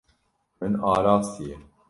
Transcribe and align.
Min 0.61 0.73
arastiye. 0.93 1.57